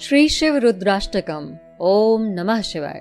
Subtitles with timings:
[0.00, 1.44] श्री शिव रुद्राष्टकम।
[1.80, 3.00] ओम नमः शिवाय।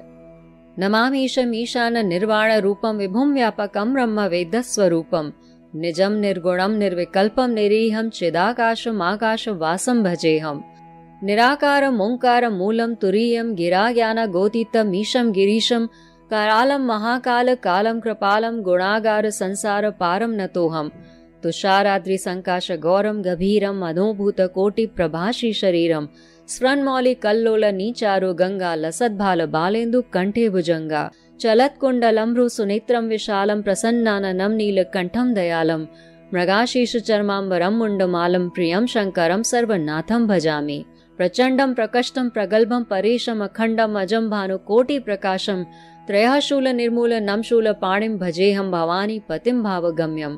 [0.80, 5.32] नमामीशम ईशान निर्वाण रूपम विभुम व्यापकम ब्रह्म वेद स्वरूपम
[5.74, 10.64] निजम निर्गुणम निर्विकल्पम निरीहम चिदाकाशम आकाश वासम भजे हम
[11.24, 15.88] निराकार ओंकार मूलम तुरीयम गिरा ज्ञान गोतीतम ईशम गिरीशम।
[16.32, 20.92] करालम महाकाल कालम कृपालम गुणागार संसार पारम नतो हम
[21.44, 26.08] तुषाराद्रि संकाश गौरम गभीरम अधोभूत कोटि प्रभाषी शरीरम।
[26.54, 31.04] स्मृन्मौलि कल्लोल नीचारु गंगा लसद्भाल बालेन्दु कंठे भुजंगा
[31.44, 35.86] चलत कुंडलम्भ्रु सुनेत्रम विशालम प्रसन्नाननम नीलकंठम दयालम
[36.34, 40.80] मृगाशीष चर्मांबरम मुंडमालम प्रियम शंकरम सर्वनाथम भजामि
[41.20, 45.64] प्रचंडम प्रकष्टम प्रगल्भम परेशम अखंडम अजम भानु कोटि प्रकाशम
[46.08, 50.38] त्रयशूल निर्मूल नमशूल पाणिम भजेहम भवानी पतिम भावगम्यम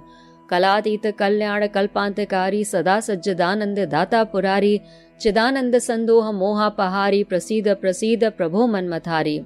[0.49, 4.77] कलातीत कल्याण कल्पांतकारी सदा सज्जदानंद दाता पुरारी
[5.21, 9.40] चिदानंद संदोह मोहापहारी प्रसीद प्रसीद प्रभो मनमथारी।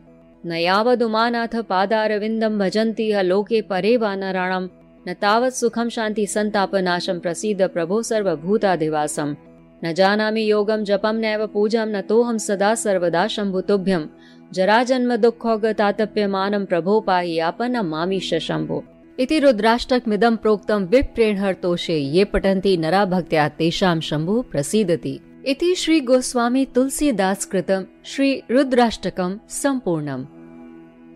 [1.70, 4.68] पादारविंदम भजन्ति ह लोके परे वानराणम
[5.06, 9.36] न तावत् सुखम शांति संताप नाशम प्रसीद प्रभो सर्वभूताधिवासम
[9.82, 14.08] न जानामि योगम जपम नैव पूजम न तोहम सदा सर्वदा शंभुतुभ्यम
[14.52, 18.84] जरा जन्म दुःखोगतातप्यमानं प्रभो पाहि आपनं मामीश शम्भो।
[19.20, 27.46] इति रुद्राष्टकमिदं प्रोक्तं विप्रेणहर्तोषे ये पठन्ति नरा भक्त्या तेषां शम्भुः प्रसीदति। इति श्री गोस्वामी तुलसीदास
[27.46, 30.26] कृतम श्री रुद्राष्टकम संपूर्णम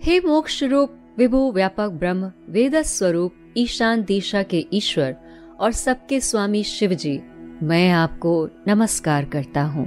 [0.04, 5.16] हे मोक्ष रूप विभु व्यापक ब्रह्म वेद स्वरूप ईशान दिशा के ईश्वर
[5.60, 7.22] और सबके स्वामी शिव जी
[7.64, 9.86] मैं आपको नमस्कार करता हूँ।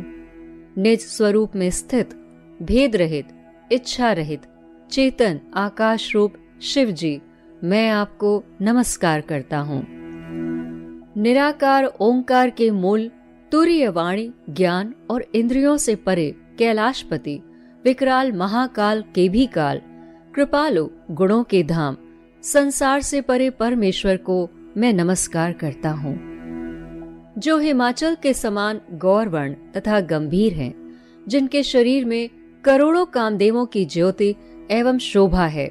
[0.78, 2.14] निज स्वरूप में स्थित,
[2.62, 3.28] भेद रहित,
[3.72, 4.42] इच्छा रहित,
[4.90, 7.20] चेतन आकाश रूप शिव जी
[7.64, 9.84] मैं आपको नमस्कार करता हूँ।
[11.22, 13.10] निराकार ओंकार के मूल
[13.52, 17.40] तुरीय वाणी ज्ञान और इंद्रियों से परे कैलाशपति
[17.84, 19.80] विकराल महाकाल के भी काल
[20.34, 21.96] कृपालु गुणों के धाम
[22.42, 26.18] संसार से परे परमेश्वर को मैं नमस्कार करता हूँ।
[27.38, 30.98] जो हिमाचल के समान गौरवर्ण तथा गंभीर हैं,
[31.28, 32.30] जिनके शरीर में
[32.64, 34.34] करोड़ों कामदेवों की ज्योति
[34.70, 35.70] एवं शोभा है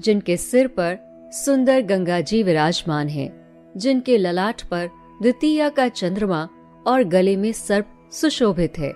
[0.00, 0.98] जिनके सिर पर
[1.32, 3.46] सुंदर गंगा जी विराजमान है
[3.76, 4.86] जिनके ललाट पर
[5.22, 6.48] द्वितीया का चंद्रमा
[6.86, 8.92] और गले में सर्प सुशोभित है,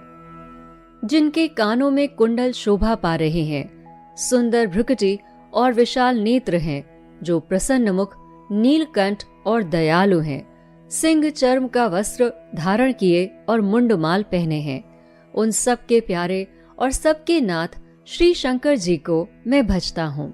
[1.04, 5.18] जिनके कानों में कुंडल शोभा पा रहे हैं। सुंदर भ्रुकटी
[5.52, 6.84] और विशाल नेत्र हैं,
[7.22, 8.16] जो प्रसन्न मुख,
[8.52, 10.42] नीलकंठ और दयालु हैं।
[10.90, 14.82] सिंह चर्म का वस्त्र धारण किए और मुंडमाल पहने हैं।
[15.34, 16.46] उन सब के प्यारे
[16.78, 20.32] और सबके नाथ श्री शंकर जी को मैं भजता हूँ।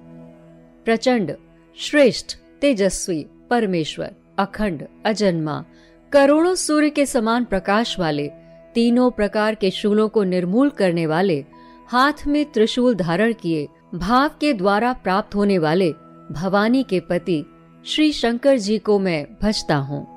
[0.85, 1.35] प्रचंड,
[1.77, 5.63] श्रेष्ठ, तेजस्वी, परमेश्वर, अखंड, अजन्मा
[6.11, 8.31] करोड़ों सूर्य के समान प्रकाश वाले,
[8.73, 11.45] तीनों प्रकार के शूलों को निर्मूल करने वाले,
[11.87, 15.91] हाथ में त्रिशूल धारण किए, भाव के द्वारा प्राप्त होने वाले
[16.31, 17.45] भवानी के पति,
[17.85, 20.07] श्री शंकर जी को मैं भजता हूँ।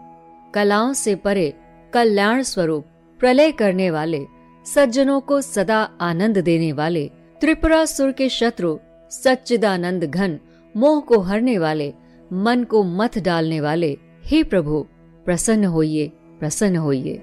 [0.52, 1.54] कलाओं से परे,
[1.92, 2.84] कल्याण स्वरूप,
[3.20, 4.26] प्रलय करने वाले,
[4.66, 7.10] सज्जनों को सदा आनंद देने वाले,
[7.40, 8.78] त्रिपुरा सुर के शत्रु,
[9.10, 10.38] सच्चिदानंद घन,
[10.76, 11.94] मोह को हरने वाले,
[12.32, 14.86] मन को मत डालने वाले, हे प्रभु
[15.24, 16.10] प्रसन्न होइए
[16.40, 17.22] प्रसन्न होइए।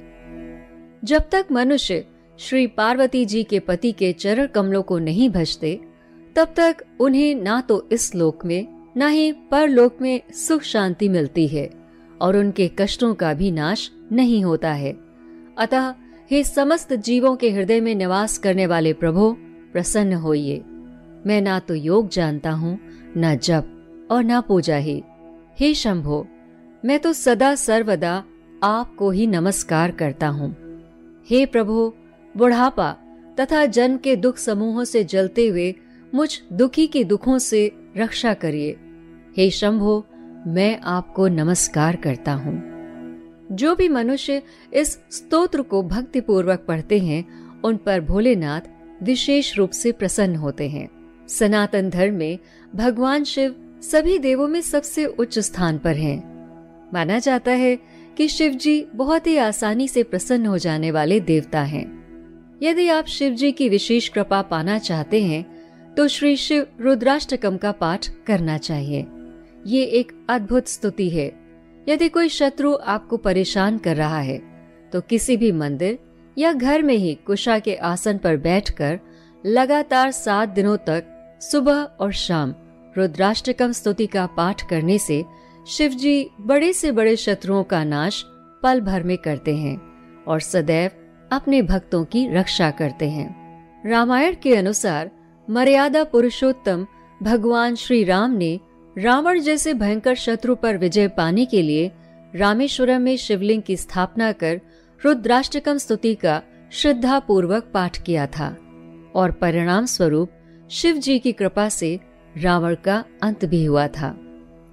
[1.03, 2.05] जब तक मनुष्य
[2.39, 5.79] श्री पार्वती जी के पति के चरण कमलों को नहीं भजते,
[6.35, 8.67] तब तक उन्हें ना तो इस लोक में,
[8.97, 11.69] न ही परलोक में सुख शांति मिलती है,
[12.21, 14.91] और उनके कष्टों का भी नाश नहीं होता है।
[15.57, 15.93] अतः
[16.31, 19.31] हे समस्त जीवों के हृदय में निवास करने वाले प्रभु,
[19.71, 20.57] प्रसन्न होइए।
[21.25, 22.79] मैं ना तो योग जानता हूँ,
[23.17, 25.03] न जप और न पूजा ही।
[25.59, 26.27] हे शंभो
[26.85, 28.23] मैं तो सदा सर्वदा
[28.63, 30.55] आपको ही नमस्कार करता हूँ।
[31.29, 31.93] हे प्रभु,
[32.37, 32.91] बुढ़ापा
[33.39, 35.75] तथा जन्म के दुख समूहों से जलते हुए
[36.15, 38.77] मुझ दुखी के दुखों से रक्षा करिए।
[39.37, 40.05] हे शंभो,
[40.47, 42.63] मैं आपको नमस्कार करता हूँ।
[43.51, 44.41] जो भी मनुष्य
[44.73, 47.27] इस स्तोत्र को भक्ति पूर्वक पढ़ते हैं,
[47.61, 48.61] उन पर भोलेनाथ
[49.03, 50.89] विशेष रूप से प्रसन्न होते हैं।
[51.27, 52.39] सनातन धर्म में
[52.75, 56.38] भगवान शिव सभी देवों में सबसे उच्च स्थान पर हैं।
[56.93, 57.75] माना जाता है
[58.17, 61.85] कि शिव जी बहुत ही आसानी से प्रसन्न हो जाने वाले देवता हैं।
[62.63, 65.45] यदि आप शिव जी की विशेष कृपा पाना चाहते हैं
[65.95, 69.05] तो श्री शिव रुद्राष्टकम का पाठ करना चाहिए
[69.65, 71.31] ये एक अद्भुत स्तुति है
[71.89, 74.41] यदि कोई शत्रु आपको परेशान कर रहा है
[74.93, 75.99] तो किसी भी मंदिर
[76.37, 78.99] या घर में ही कुशा के आसन पर बैठकर
[79.45, 81.05] लगातार सात दिनों तक
[81.41, 82.53] सुबह और शाम
[82.97, 85.23] रुद्राष्टकम स्तुति का पाठ करने से
[85.67, 88.25] शिव जी बड़े से बड़े शत्रुओं का नाश
[88.63, 89.77] पल भर में करते हैं
[90.27, 90.91] और सदैव
[91.31, 93.27] अपने भक्तों की रक्षा करते हैं।
[93.85, 95.11] रामायण के अनुसार
[95.49, 96.87] मर्यादा पुरुषोत्तम
[97.23, 98.59] भगवान श्री राम ने
[98.97, 101.91] रावण जैसे भयंकर शत्रु पर विजय पाने के लिए
[102.35, 104.61] रामेश्वरम में शिवलिंग की स्थापना कर
[105.05, 106.41] रुद्राष्टकम स्तुति का
[106.71, 108.57] श्रद्धा पूर्वक पाठ किया था
[109.15, 110.31] और परिणाम स्वरूप
[110.69, 111.99] शिव जी की कृपा से
[112.37, 114.17] रावण का अंत भी हुआ था।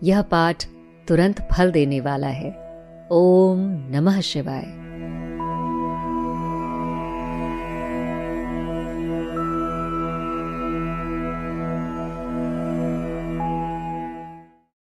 [0.02, 0.64] यह पाठ
[1.08, 2.50] तुरंत फल देने वाला है।
[3.10, 3.58] ओम
[3.90, 4.85] नमः शिवाय।